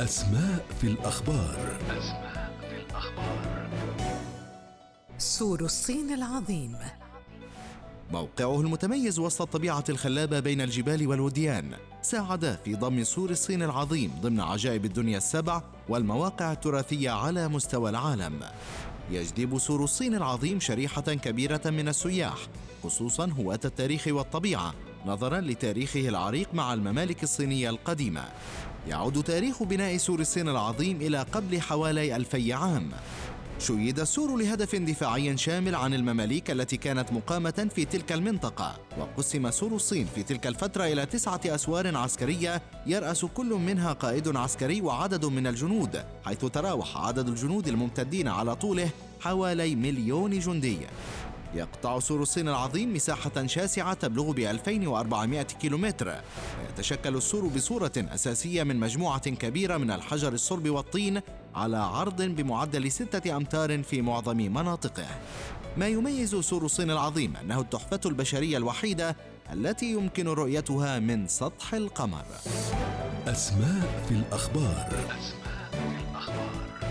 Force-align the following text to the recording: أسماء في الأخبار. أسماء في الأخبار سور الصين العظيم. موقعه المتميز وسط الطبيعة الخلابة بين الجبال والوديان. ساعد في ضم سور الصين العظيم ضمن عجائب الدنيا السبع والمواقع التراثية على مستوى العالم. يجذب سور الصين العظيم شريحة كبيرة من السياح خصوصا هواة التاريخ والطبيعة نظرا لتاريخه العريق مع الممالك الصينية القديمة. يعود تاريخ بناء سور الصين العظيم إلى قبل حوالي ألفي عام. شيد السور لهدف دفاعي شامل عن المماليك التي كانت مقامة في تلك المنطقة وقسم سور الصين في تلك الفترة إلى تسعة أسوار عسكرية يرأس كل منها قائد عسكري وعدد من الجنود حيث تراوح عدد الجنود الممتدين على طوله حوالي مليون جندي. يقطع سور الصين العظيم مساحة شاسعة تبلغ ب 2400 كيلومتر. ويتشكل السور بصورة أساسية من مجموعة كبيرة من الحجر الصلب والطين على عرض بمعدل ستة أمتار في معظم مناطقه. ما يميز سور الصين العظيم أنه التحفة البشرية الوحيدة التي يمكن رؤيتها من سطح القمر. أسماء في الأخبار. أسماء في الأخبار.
أسماء 0.00 0.66
في 0.80 0.86
الأخبار. 0.86 1.78
أسماء 1.90 2.52
في 2.60 2.76
الأخبار 2.76 3.68
سور 5.18 5.60
الصين 5.60 6.14
العظيم. 6.14 6.76
موقعه 8.12 8.60
المتميز 8.60 9.18
وسط 9.18 9.42
الطبيعة 9.42 9.84
الخلابة 9.88 10.40
بين 10.40 10.60
الجبال 10.60 11.06
والوديان. 11.06 11.72
ساعد 12.02 12.58
في 12.64 12.74
ضم 12.74 13.04
سور 13.04 13.30
الصين 13.30 13.62
العظيم 13.62 14.12
ضمن 14.20 14.40
عجائب 14.40 14.84
الدنيا 14.84 15.18
السبع 15.18 15.62
والمواقع 15.88 16.52
التراثية 16.52 17.10
على 17.10 17.48
مستوى 17.48 17.90
العالم. 17.90 18.40
يجذب 19.10 19.58
سور 19.58 19.84
الصين 19.84 20.14
العظيم 20.14 20.60
شريحة 20.60 21.02
كبيرة 21.02 21.62
من 21.64 21.88
السياح 21.88 22.36
خصوصا 22.84 23.30
هواة 23.38 23.60
التاريخ 23.64 24.04
والطبيعة 24.06 24.74
نظرا 25.06 25.40
لتاريخه 25.40 26.08
العريق 26.08 26.54
مع 26.54 26.74
الممالك 26.74 27.22
الصينية 27.22 27.70
القديمة. 27.70 28.24
يعود 28.86 29.22
تاريخ 29.22 29.62
بناء 29.62 29.96
سور 29.96 30.20
الصين 30.20 30.48
العظيم 30.48 31.00
إلى 31.00 31.18
قبل 31.22 31.60
حوالي 31.60 32.16
ألفي 32.16 32.52
عام. 32.52 32.90
شيد 33.58 34.00
السور 34.00 34.36
لهدف 34.36 34.76
دفاعي 34.76 35.36
شامل 35.36 35.74
عن 35.74 35.94
المماليك 35.94 36.50
التي 36.50 36.76
كانت 36.76 37.12
مقامة 37.12 37.68
في 37.74 37.84
تلك 37.84 38.12
المنطقة 38.12 38.78
وقسم 38.98 39.50
سور 39.50 39.74
الصين 39.74 40.06
في 40.14 40.22
تلك 40.22 40.46
الفترة 40.46 40.84
إلى 40.84 41.06
تسعة 41.06 41.40
أسوار 41.46 41.96
عسكرية 41.96 42.62
يرأس 42.86 43.24
كل 43.24 43.46
منها 43.46 43.92
قائد 43.92 44.36
عسكري 44.36 44.80
وعدد 44.80 45.24
من 45.24 45.46
الجنود 45.46 46.04
حيث 46.24 46.44
تراوح 46.44 46.96
عدد 46.96 47.28
الجنود 47.28 47.68
الممتدين 47.68 48.28
على 48.28 48.56
طوله 48.56 48.90
حوالي 49.20 49.74
مليون 49.74 50.38
جندي. 50.38 50.78
يقطع 51.56 51.98
سور 51.98 52.22
الصين 52.22 52.48
العظيم 52.48 52.94
مساحة 52.94 53.46
شاسعة 53.46 53.94
تبلغ 53.94 54.32
ب 54.32 54.38
2400 54.38 55.42
كيلومتر. 55.42 56.14
ويتشكل 56.60 57.16
السور 57.16 57.46
بصورة 57.46 57.92
أساسية 57.96 58.62
من 58.62 58.76
مجموعة 58.76 59.30
كبيرة 59.30 59.76
من 59.76 59.90
الحجر 59.90 60.32
الصلب 60.32 60.70
والطين 60.70 61.20
على 61.54 61.76
عرض 61.76 62.22
بمعدل 62.22 62.92
ستة 62.92 63.36
أمتار 63.36 63.82
في 63.82 64.02
معظم 64.02 64.36
مناطقه. 64.36 65.06
ما 65.76 65.88
يميز 65.88 66.34
سور 66.34 66.64
الصين 66.64 66.90
العظيم 66.90 67.36
أنه 67.36 67.60
التحفة 67.60 68.00
البشرية 68.06 68.56
الوحيدة 68.56 69.16
التي 69.52 69.92
يمكن 69.92 70.28
رؤيتها 70.28 70.98
من 70.98 71.28
سطح 71.28 71.74
القمر. 71.74 72.24
أسماء 73.26 74.04
في 74.08 74.14
الأخبار. 74.14 74.88
أسماء 74.88 75.70
في 75.70 76.10
الأخبار. 76.10 76.85